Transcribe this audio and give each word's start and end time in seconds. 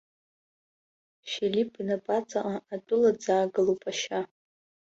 Филипп 1.29 1.71
инапаҵаҟа 1.81 2.55
атәыла 2.73 3.11
ӡаагылоуп 3.21 3.81
ашьа. 3.91 4.21